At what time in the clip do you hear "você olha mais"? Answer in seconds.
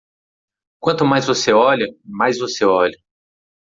1.27-2.39